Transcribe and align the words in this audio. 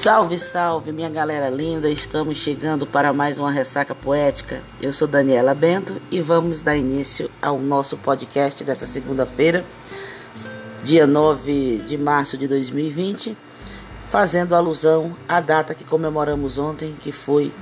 Salve, 0.00 0.38
salve, 0.38 0.92
minha 0.92 1.10
galera 1.10 1.50
linda! 1.50 1.90
Estamos 1.90 2.38
chegando 2.38 2.86
para 2.86 3.12
mais 3.12 3.36
uma 3.36 3.50
ressaca 3.50 3.96
poética. 3.96 4.60
Eu 4.80 4.92
sou 4.92 5.08
Daniela 5.08 5.56
Bento 5.56 5.96
e 6.08 6.20
vamos 6.20 6.60
dar 6.60 6.76
início 6.76 7.28
ao 7.42 7.58
nosso 7.58 7.96
podcast 7.96 8.62
dessa 8.62 8.86
segunda-feira, 8.86 9.64
dia 10.84 11.04
9 11.04 11.78
de 11.78 11.98
março 11.98 12.38
de 12.38 12.46
2020, 12.46 13.36
fazendo 14.08 14.54
alusão 14.54 15.16
à 15.28 15.40
data 15.40 15.74
que 15.74 15.82
comemoramos 15.82 16.58
ontem, 16.58 16.94
que 17.00 17.10
foi 17.10 17.52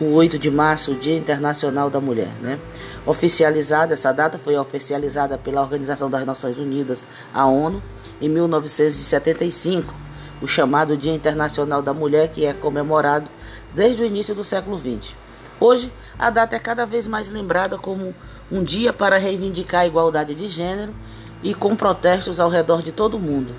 o 0.00 0.14
8 0.14 0.36
de 0.36 0.50
março, 0.50 0.90
o 0.90 0.96
Dia 0.96 1.16
Internacional 1.16 1.88
da 1.88 2.00
Mulher, 2.00 2.32
né? 2.42 2.58
Oficializada, 3.06 3.94
essa 3.94 4.10
data 4.10 4.36
foi 4.36 4.56
oficializada 4.56 5.38
pela 5.38 5.60
Organização 5.60 6.10
das 6.10 6.26
Nações 6.26 6.58
Unidas, 6.58 6.98
a 7.32 7.46
ONU, 7.46 7.80
em 8.20 8.28
1975, 8.28 10.07
o 10.40 10.46
chamado 10.46 10.96
Dia 10.96 11.14
Internacional 11.14 11.82
da 11.82 11.92
Mulher, 11.92 12.28
que 12.28 12.44
é 12.44 12.52
comemorado 12.52 13.28
desde 13.74 14.02
o 14.02 14.06
início 14.06 14.34
do 14.34 14.44
século 14.44 14.78
XX. 14.78 15.14
Hoje, 15.60 15.92
a 16.18 16.30
data 16.30 16.56
é 16.56 16.58
cada 16.58 16.86
vez 16.86 17.06
mais 17.06 17.30
lembrada 17.30 17.76
como 17.76 18.14
um 18.50 18.62
dia 18.62 18.92
para 18.92 19.18
reivindicar 19.18 19.82
a 19.82 19.86
igualdade 19.86 20.34
de 20.34 20.48
gênero 20.48 20.94
e 21.42 21.54
com 21.54 21.76
protestos 21.76 22.40
ao 22.40 22.48
redor 22.48 22.82
de 22.82 22.92
todo 22.92 23.16
o 23.16 23.20
mundo, 23.20 23.52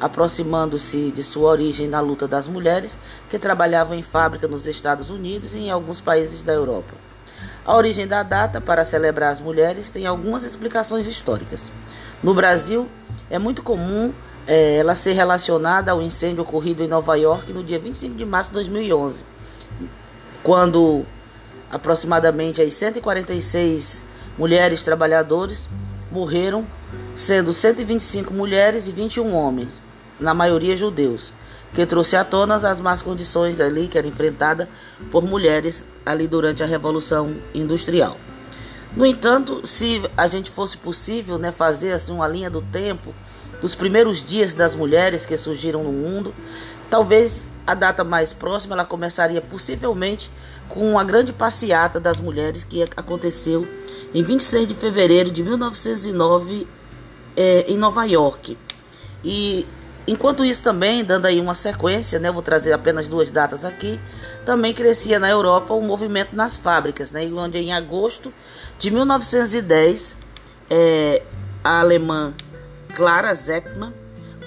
aproximando-se 0.00 1.10
de 1.10 1.22
sua 1.24 1.50
origem 1.50 1.88
na 1.88 2.00
luta 2.00 2.28
das 2.28 2.46
mulheres 2.46 2.96
que 3.30 3.38
trabalhavam 3.38 3.96
em 3.96 4.02
fábrica 4.02 4.46
nos 4.46 4.66
Estados 4.66 5.10
Unidos 5.10 5.54
e 5.54 5.58
em 5.58 5.70
alguns 5.70 6.00
países 6.00 6.42
da 6.42 6.52
Europa. 6.52 6.94
A 7.64 7.74
origem 7.74 8.06
da 8.06 8.22
data 8.22 8.60
para 8.60 8.84
celebrar 8.84 9.32
as 9.32 9.40
mulheres 9.40 9.90
tem 9.90 10.06
algumas 10.06 10.44
explicações 10.44 11.06
históricas. 11.06 11.62
No 12.22 12.32
Brasil, 12.32 12.88
é 13.28 13.38
muito 13.38 13.62
comum 13.62 14.12
é, 14.46 14.76
ela 14.76 14.94
ser 14.94 15.12
relacionada 15.12 15.90
ao 15.90 16.00
incêndio 16.00 16.42
ocorrido 16.42 16.82
em 16.82 16.88
Nova 16.88 17.16
York 17.16 17.52
no 17.52 17.64
dia 17.64 17.78
25 17.78 18.14
de 18.14 18.24
março 18.24 18.50
de 18.50 18.54
2011, 18.54 19.24
quando 20.42 21.04
aproximadamente 21.70 22.62
as 22.62 22.72
146 22.74 24.04
mulheres 24.38 24.82
trabalhadores 24.82 25.62
morreram, 26.10 26.64
sendo 27.16 27.52
125 27.52 28.32
mulheres 28.32 28.86
e 28.86 28.92
21 28.92 29.34
homens, 29.34 29.68
na 30.20 30.32
maioria 30.32 30.76
judeus, 30.76 31.32
que 31.74 31.84
trouxe 31.84 32.16
à 32.16 32.24
tona 32.24 32.56
as 32.56 32.80
más 32.80 33.02
condições 33.02 33.60
ali 33.60 33.88
que 33.88 33.98
era 33.98 34.06
enfrentada 34.06 34.68
por 35.10 35.24
mulheres 35.24 35.84
ali 36.04 36.26
durante 36.28 36.62
a 36.62 36.66
Revolução 36.66 37.34
Industrial. 37.54 38.16
No 38.96 39.04
entanto, 39.04 39.66
se 39.66 40.00
a 40.16 40.26
gente 40.26 40.50
fosse 40.50 40.78
possível 40.78 41.36
né, 41.36 41.52
fazer 41.52 41.92
assim, 41.92 42.12
uma 42.12 42.26
linha 42.26 42.48
do 42.48 42.62
tempo 42.62 43.12
dos 43.66 43.74
primeiros 43.74 44.24
dias 44.24 44.54
das 44.54 44.76
mulheres 44.76 45.26
que 45.26 45.36
surgiram 45.36 45.82
no 45.82 45.90
mundo, 45.90 46.32
talvez 46.88 47.48
a 47.66 47.74
data 47.74 48.04
mais 48.04 48.32
próxima 48.32 48.76
ela 48.76 48.84
começaria 48.84 49.40
possivelmente 49.42 50.30
com 50.68 50.96
a 50.96 51.02
grande 51.02 51.32
passeata 51.32 51.98
das 51.98 52.20
mulheres 52.20 52.62
que 52.62 52.80
aconteceu 52.96 53.66
em 54.14 54.22
26 54.22 54.68
de 54.68 54.74
fevereiro 54.76 55.32
de 55.32 55.42
1909 55.42 56.64
é, 57.36 57.64
em 57.66 57.76
Nova 57.76 58.04
York. 58.04 58.56
E 59.24 59.66
enquanto 60.06 60.44
isso 60.44 60.62
também, 60.62 61.04
dando 61.04 61.26
aí 61.26 61.40
uma 61.40 61.56
sequência, 61.56 62.20
né, 62.20 62.30
vou 62.30 62.42
trazer 62.42 62.72
apenas 62.72 63.08
duas 63.08 63.32
datas 63.32 63.64
aqui, 63.64 63.98
também 64.44 64.72
crescia 64.72 65.18
na 65.18 65.28
Europa 65.28 65.74
o 65.74 65.80
movimento 65.80 66.36
nas 66.36 66.56
fábricas, 66.56 67.10
né, 67.10 67.28
onde 67.34 67.58
em 67.58 67.72
agosto 67.72 68.32
de 68.78 68.92
1910 68.92 70.16
é, 70.70 71.20
a 71.64 71.80
alemã 71.80 72.32
Clara 72.96 73.34
Zetman 73.34 73.92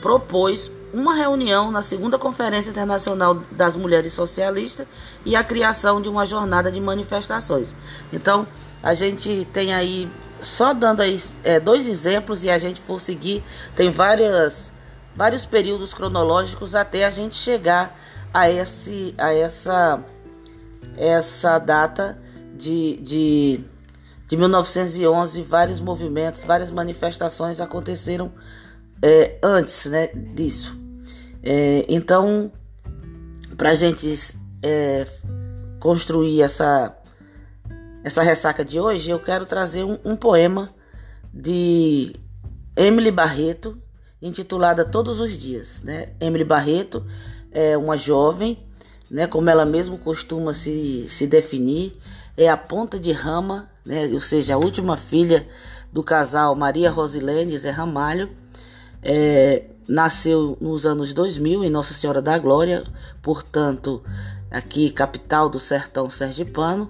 propôs 0.01 0.71
uma 0.91 1.13
reunião 1.13 1.69
na 1.69 1.83
segunda 1.83 2.17
Conferência 2.17 2.71
Internacional 2.71 3.35
das 3.51 3.75
Mulheres 3.75 4.11
Socialistas 4.11 4.87
e 5.23 5.35
a 5.35 5.43
criação 5.43 6.01
de 6.01 6.09
uma 6.09 6.25
jornada 6.25 6.71
de 6.71 6.81
manifestações. 6.81 7.75
Então, 8.11 8.47
a 8.81 8.95
gente 8.95 9.47
tem 9.53 9.71
aí, 9.71 10.09
só 10.41 10.73
dando 10.73 11.01
aí 11.01 11.21
é, 11.43 11.59
dois 11.59 11.85
exemplos 11.85 12.43
e 12.43 12.49
a 12.49 12.57
gente 12.57 12.81
for 12.81 12.99
seguir, 12.99 13.43
tem 13.75 13.91
várias, 13.91 14.71
vários 15.15 15.45
períodos 15.45 15.93
cronológicos 15.93 16.73
até 16.73 17.05
a 17.05 17.11
gente 17.11 17.35
chegar 17.35 17.95
a, 18.33 18.49
esse, 18.49 19.13
a 19.19 19.31
essa, 19.31 20.03
essa 20.97 21.59
data 21.59 22.17
de, 22.57 22.97
de 22.97 23.63
de 24.29 24.37
1911, 24.37 25.41
vários 25.41 25.79
movimentos, 25.79 26.43
várias 26.43 26.69
manifestações 26.69 27.59
aconteceram 27.59 28.31
é, 29.01 29.39
antes 29.41 29.87
né, 29.87 30.05
disso. 30.07 30.77
É, 31.41 31.83
então, 31.89 32.51
para 33.57 33.71
a 33.71 33.73
gente 33.73 34.13
é, 34.61 35.07
construir 35.79 36.43
essa, 36.43 36.95
essa 38.03 38.21
ressaca 38.21 38.63
de 38.63 38.79
hoje, 38.79 39.09
eu 39.09 39.17
quero 39.17 39.47
trazer 39.47 39.83
um, 39.83 39.97
um 40.05 40.15
poema 40.15 40.69
de 41.33 42.15
Emily 42.77 43.09
Barreto, 43.09 43.81
intitulada 44.21 44.85
Todos 44.85 45.19
os 45.19 45.31
Dias. 45.31 45.81
Né? 45.81 46.09
Emily 46.21 46.43
Barreto 46.43 47.03
é 47.51 47.75
uma 47.75 47.97
jovem, 47.97 48.59
né, 49.09 49.25
como 49.25 49.49
ela 49.49 49.65
mesmo 49.65 49.97
costuma 49.97 50.53
se, 50.53 51.07
se 51.09 51.25
definir, 51.25 51.97
é 52.37 52.47
a 52.47 52.55
ponta 52.55 52.99
de 52.99 53.11
rama 53.11 53.67
né, 53.89 54.07
ou 54.13 54.21
seja, 54.21 54.53
a 54.53 54.57
última 54.57 54.95
filha 54.95 55.47
do 55.91 56.03
casal 56.03 56.55
Maria 56.55 56.91
Rosilene 56.91 57.57
Zé 57.57 57.71
Ramalho, 57.71 58.29
é, 59.01 59.63
nasceu 59.87 60.55
nos 60.61 60.85
anos 60.85 61.11
2000 61.11 61.63
em 61.63 61.71
Nossa 61.71 61.95
Senhora 61.95 62.21
da 62.21 62.37
Glória, 62.37 62.83
portanto, 63.19 64.03
aqui 64.51 64.91
capital 64.91 65.49
do 65.49 65.59
sertão 65.59 66.07
sergipano, 66.07 66.87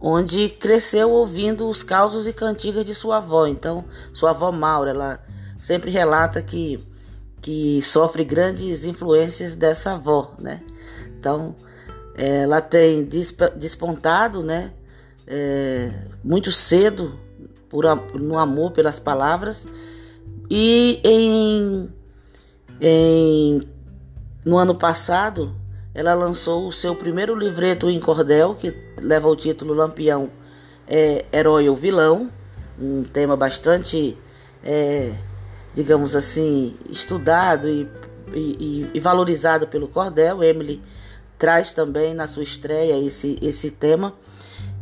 onde 0.00 0.48
cresceu 0.48 1.12
ouvindo 1.12 1.68
os 1.68 1.84
causos 1.84 2.26
e 2.26 2.32
cantigas 2.32 2.84
de 2.84 2.92
sua 2.92 3.18
avó. 3.18 3.46
Então, 3.46 3.84
sua 4.12 4.30
avó 4.30 4.50
Maura, 4.50 4.90
ela 4.90 5.24
sempre 5.60 5.92
relata 5.92 6.42
que, 6.42 6.84
que 7.40 7.80
sofre 7.82 8.24
grandes 8.24 8.84
influências 8.84 9.54
dessa 9.54 9.92
avó, 9.92 10.32
né? 10.40 10.60
Então, 11.20 11.54
ela 12.16 12.60
tem 12.60 13.08
despontado, 13.56 14.42
né? 14.42 14.72
É, 15.34 15.90
muito 16.22 16.52
cedo 16.52 17.18
por, 17.70 17.84
no 18.20 18.38
amor 18.38 18.72
pelas 18.72 19.00
palavras 19.00 19.66
e 20.50 21.00
em, 21.02 21.90
em 22.78 23.62
no 24.44 24.58
ano 24.58 24.74
passado 24.74 25.56
ela 25.94 26.12
lançou 26.12 26.68
o 26.68 26.72
seu 26.72 26.94
primeiro 26.94 27.34
livreto 27.34 27.88
em 27.88 27.98
cordel 27.98 28.54
que 28.54 28.76
leva 29.00 29.26
o 29.26 29.34
título 29.34 29.72
Lampião 29.72 30.30
é, 30.86 31.24
Herói 31.32 31.66
ou 31.70 31.76
Vilão 31.76 32.30
um 32.78 33.02
tema 33.02 33.34
bastante 33.34 34.18
é, 34.62 35.14
digamos 35.74 36.14
assim 36.14 36.76
estudado 36.90 37.68
e, 37.68 37.88
e, 38.34 38.90
e, 38.94 39.00
valorizado 39.00 39.66
pelo 39.66 39.88
cordel. 39.88 40.42
Emily 40.42 40.82
traz 41.38 41.72
também 41.72 42.14
na 42.14 42.26
sua 42.26 42.42
estreia 42.42 42.98
esse, 43.04 43.38
esse 43.42 43.70
tema 43.70 44.14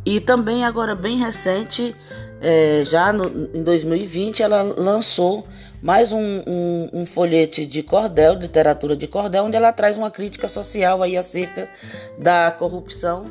e 0.05 0.19
também 0.19 0.63
agora 0.63 0.95
bem 0.95 1.17
recente, 1.17 1.95
é, 2.41 2.83
já 2.85 3.13
no, 3.13 3.49
em 3.55 3.63
2020, 3.63 4.41
ela 4.41 4.63
lançou 4.63 5.45
mais 5.81 6.11
um, 6.11 6.41
um, 6.47 6.89
um, 6.93 7.05
folhete 7.05 7.65
de 7.65 7.83
cordel, 7.83 8.33
literatura 8.33 8.95
de 8.95 9.07
cordel, 9.07 9.45
onde 9.45 9.55
ela 9.55 9.71
traz 9.71 9.97
uma 9.97 10.09
crítica 10.09 10.47
social 10.47 11.03
aí 11.03 11.15
acerca 11.15 11.69
da 12.17 12.51
corrupção, 12.51 13.25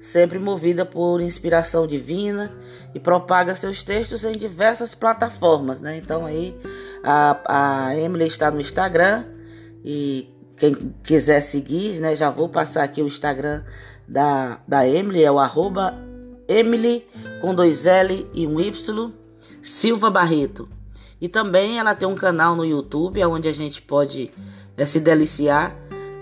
sempre 0.00 0.38
movida 0.38 0.84
por 0.84 1.20
inspiração 1.20 1.86
divina 1.86 2.52
e 2.94 3.00
propaga 3.00 3.54
seus 3.54 3.82
textos 3.82 4.24
em 4.24 4.32
diversas 4.32 4.94
plataformas, 4.94 5.80
né? 5.80 5.96
Então 5.96 6.26
aí 6.26 6.54
a, 7.02 7.88
a 7.88 7.96
Emily 7.96 8.26
está 8.26 8.50
no 8.50 8.60
Instagram 8.60 9.24
e 9.84 10.28
quem 10.56 10.74
quiser 11.02 11.40
seguir, 11.40 12.00
né? 12.00 12.14
Já 12.14 12.30
vou 12.30 12.48
passar 12.48 12.82
aqui 12.84 13.02
o 13.02 13.06
Instagram 13.06 13.62
da, 14.06 14.60
da 14.66 14.86
Emily, 14.86 15.22
é 15.22 15.30
o 15.30 15.38
arroba 15.38 16.07
Emily 16.48 17.06
com 17.40 17.54
dois 17.54 17.86
L 17.86 18.26
e 18.32 18.46
um 18.46 18.58
Y 18.58 19.12
Silva 19.62 20.10
Barreto. 20.10 20.68
E 21.20 21.28
também 21.28 21.78
ela 21.78 21.94
tem 21.94 22.08
um 22.08 22.14
canal 22.14 22.56
no 22.56 22.64
YouTube 22.64 23.22
onde 23.24 23.48
a 23.48 23.52
gente 23.52 23.82
pode 23.82 24.30
é, 24.76 24.86
se 24.86 24.98
deliciar 24.98 25.76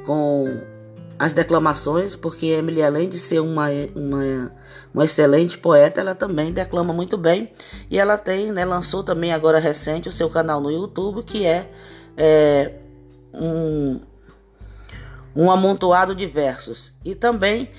com 0.05 0.61
as 1.19 1.33
declamações, 1.33 2.15
porque 2.15 2.47
Emily, 2.47 2.83
além 2.83 3.09
de 3.09 3.19
ser 3.19 3.41
uma, 3.41 3.69
uma, 3.95 4.53
uma 4.93 5.05
excelente 5.05 5.57
poeta, 5.57 6.01
ela 6.01 6.15
também 6.15 6.53
declama 6.53 6.93
muito 6.93 7.17
bem. 7.17 7.51
E 7.91 7.99
ela 7.99 8.19
tem, 8.19 8.53
né, 8.53 8.65
lançou 8.65 9.03
também 9.03 9.33
agora 9.33 9.59
recente 9.59 10.09
o 10.09 10.13
seu 10.13 10.29
canal 10.29 10.61
no 10.61 10.71
YouTube, 10.71 11.23
que 11.23 11.45
é, 11.45 11.71
é 12.17 12.75
um, 13.33 14.01
um 15.35 15.51
amontoado 15.51 16.15
de 16.15 16.27
versos. 16.27 16.93
E 17.05 17.15
também 17.15 17.71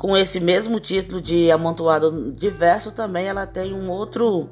com 0.00 0.16
esse 0.16 0.40
mesmo 0.40 0.80
título 0.80 1.20
de 1.20 1.50
amontoado 1.50 2.32
diverso, 2.32 2.90
também 2.90 3.26
ela 3.26 3.46
tem 3.46 3.74
um 3.74 3.90
outro, 3.90 4.48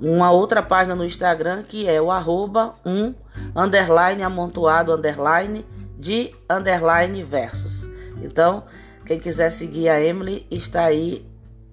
uma 0.00 0.30
outra 0.30 0.62
página 0.62 0.96
no 0.96 1.04
Instagram 1.04 1.62
que 1.62 1.86
é 1.86 2.00
o 2.00 2.10
arroba 2.10 2.74
um 2.86 3.14
underline 3.54 4.22
amontoado 4.22 4.90
underline 4.90 5.66
de 5.98 6.34
underline 6.48 7.22
versos. 7.22 7.86
Então, 8.22 8.64
quem 9.04 9.20
quiser 9.20 9.50
seguir 9.50 9.90
a 9.90 10.00
Emily, 10.00 10.46
está 10.50 10.84
aí 10.84 11.22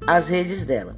as 0.05 0.27
redes 0.27 0.65
dela. 0.65 0.97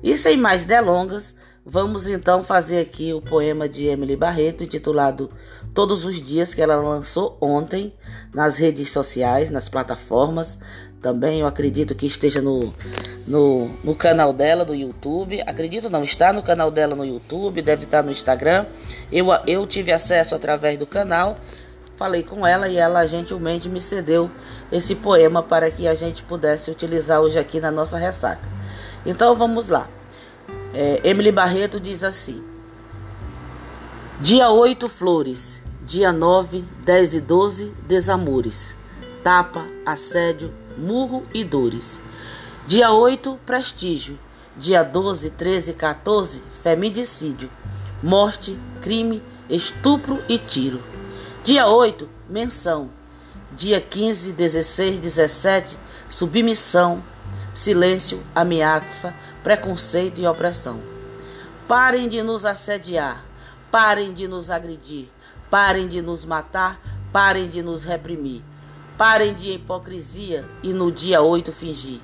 E 0.00 0.16
sem 0.16 0.36
mais 0.36 0.64
delongas, 0.64 1.34
vamos 1.66 2.06
então 2.06 2.44
fazer 2.44 2.78
aqui 2.78 3.12
o 3.12 3.20
poema 3.20 3.68
de 3.68 3.86
Emily 3.86 4.14
Barreto, 4.14 4.62
intitulado 4.62 5.28
Todos 5.74 6.04
os 6.04 6.20
Dias, 6.20 6.54
que 6.54 6.62
ela 6.62 6.76
lançou 6.76 7.36
ontem 7.40 7.92
nas 8.32 8.56
redes 8.56 8.90
sociais, 8.90 9.50
nas 9.50 9.68
plataformas. 9.68 10.58
Também 11.00 11.40
eu 11.40 11.46
acredito 11.46 11.94
que 11.94 12.06
esteja 12.06 12.42
no, 12.42 12.74
no, 13.26 13.68
no 13.84 13.94
canal 13.94 14.32
dela 14.32 14.64
do 14.64 14.74
YouTube. 14.74 15.40
Acredito 15.46 15.88
não, 15.88 16.02
está 16.02 16.32
no 16.32 16.42
canal 16.42 16.70
dela 16.70 16.96
no 16.96 17.04
YouTube, 17.04 17.62
deve 17.62 17.84
estar 17.84 18.02
no 18.02 18.10
Instagram. 18.10 18.66
Eu, 19.12 19.26
eu 19.46 19.66
tive 19.66 19.92
acesso 19.92 20.34
através 20.34 20.76
do 20.76 20.86
canal 20.86 21.38
Falei 21.98 22.22
com 22.22 22.46
ela 22.46 22.68
e 22.68 22.76
ela 22.76 23.04
gentilmente 23.08 23.68
me 23.68 23.80
cedeu 23.80 24.30
esse 24.70 24.94
poema 24.94 25.42
para 25.42 25.68
que 25.68 25.88
a 25.88 25.96
gente 25.96 26.22
pudesse 26.22 26.70
utilizar 26.70 27.20
hoje 27.20 27.40
aqui 27.40 27.58
na 27.58 27.72
nossa 27.72 27.98
ressaca. 27.98 28.48
Então 29.04 29.34
vamos 29.34 29.66
lá. 29.66 29.88
É, 30.72 31.00
Emily 31.02 31.32
Barreto 31.32 31.80
diz 31.80 32.04
assim: 32.04 32.40
Dia 34.20 34.48
8, 34.48 34.88
flores. 34.88 35.60
Dia 35.84 36.12
9, 36.12 36.64
10 36.84 37.14
e 37.14 37.20
12, 37.20 37.72
desamores. 37.88 38.76
Tapa, 39.24 39.66
assédio, 39.84 40.52
murro 40.78 41.26
e 41.34 41.44
dores. 41.44 41.98
Dia 42.66 42.92
8, 42.92 43.38
prestígio. 43.44 44.18
Dia 44.56 44.82
12, 44.82 45.30
13 45.30 45.70
e 45.70 45.74
14, 45.74 46.42
feminicídio. 46.62 47.50
Morte, 48.02 48.58
crime, 48.80 49.22
estupro 49.48 50.22
e 50.28 50.38
tiro. 50.38 50.82
Dia 51.44 51.68
8, 51.68 52.08
menção. 52.28 52.90
Dia 53.52 53.80
15, 53.80 54.32
16, 54.32 55.00
17, 55.00 55.78
submissão, 56.10 57.02
silêncio, 57.54 58.22
ameaça, 58.34 59.14
preconceito 59.42 60.20
e 60.20 60.26
opressão. 60.26 60.80
Parem 61.66 62.08
de 62.08 62.22
nos 62.22 62.44
assediar, 62.44 63.24
parem 63.70 64.12
de 64.12 64.28
nos 64.28 64.50
agredir, 64.50 65.08
parem 65.50 65.88
de 65.88 66.02
nos 66.02 66.24
matar, 66.24 66.80
parem 67.12 67.48
de 67.48 67.62
nos 67.62 67.84
reprimir. 67.84 68.42
Parem 68.98 69.32
de 69.32 69.52
hipocrisia 69.52 70.44
e 70.62 70.72
no 70.74 70.92
dia 70.92 71.22
8 71.22 71.52
fingir. 71.52 72.00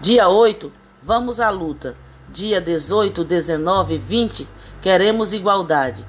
Dia 0.00 0.28
8, 0.28 0.72
vamos 1.02 1.40
à 1.40 1.50
luta. 1.50 1.96
Dia 2.28 2.60
18, 2.60 3.24
19, 3.24 3.98
20, 3.98 4.48
queremos 4.80 5.32
igualdade 5.32 6.06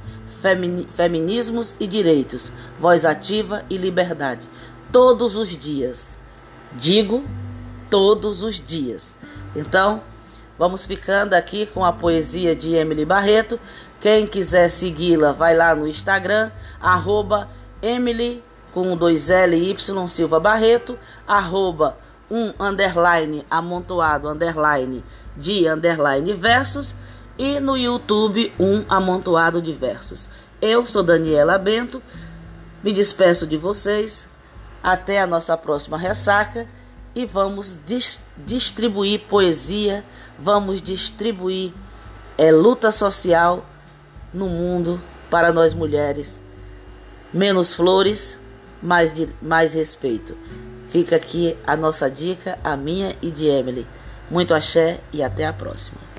feminismos 0.95 1.75
e 1.79 1.85
direitos, 1.85 2.51
voz 2.79 3.05
ativa 3.05 3.63
e 3.69 3.77
liberdade. 3.77 4.41
Todos 4.91 5.35
os 5.35 5.49
dias. 5.49 6.17
Digo 6.73 7.23
todos 7.89 8.41
os 8.43 8.55
dias. 8.55 9.13
Então, 9.55 10.01
vamos 10.57 10.85
ficando 10.85 11.33
aqui 11.33 11.65
com 11.65 11.85
a 11.85 11.91
poesia 11.91 12.55
de 12.55 12.73
Emily 12.73 13.05
Barreto. 13.05 13.59
Quem 13.99 14.25
quiser 14.25 14.69
segui-la, 14.69 15.31
vai 15.31 15.55
lá 15.55 15.75
no 15.75 15.87
Instagram, 15.87 16.51
arroba 16.79 17.47
Emily 17.81 18.41
com 18.73 18.95
dois 18.95 19.29
L 19.29 19.55
Y 19.55 20.07
Silva 20.07 20.39
Barreto, 20.39 20.97
arroba 21.27 21.97
um 22.29 22.53
underline 22.59 23.45
amontoado 23.49 24.29
underline 24.29 25.03
de 25.35 25.67
underline 25.67 26.33
versos 26.33 26.95
e 27.37 27.59
no 27.59 27.77
YouTube 27.77 28.53
um 28.59 28.83
amontoado 28.87 29.61
de 29.61 29.73
versos. 29.73 30.29
Eu 30.61 30.85
sou 30.85 31.03
Daniela 31.03 31.57
Bento, 31.57 32.01
me 32.83 32.93
despeço 32.93 33.45
de 33.45 33.57
vocês, 33.57 34.27
até 34.81 35.21
a 35.21 35.27
nossa 35.27 35.57
próxima 35.57 35.97
ressaca 35.97 36.65
e 37.13 37.25
vamos 37.25 37.77
dis 37.85 38.19
distribuir 38.37 39.21
poesia, 39.29 40.03
vamos 40.39 40.81
distribuir 40.81 41.73
é, 42.37 42.51
luta 42.51 42.91
social 42.91 43.65
no 44.33 44.47
mundo 44.47 44.99
para 45.29 45.51
nós 45.51 45.73
mulheres. 45.73 46.39
Menos 47.33 47.75
flores, 47.75 48.39
mais, 48.81 49.13
de, 49.13 49.29
mais 49.41 49.73
respeito. 49.73 50.35
Fica 50.89 51.15
aqui 51.15 51.55
a 51.65 51.77
nossa 51.77 52.09
dica, 52.09 52.57
a 52.63 52.75
minha 52.75 53.15
e 53.21 53.29
de 53.29 53.45
Emily. 53.45 53.85
Muito 54.29 54.53
axé 54.53 54.99
e 55.13 55.23
até 55.23 55.45
a 55.45 55.53
próxima. 55.53 56.10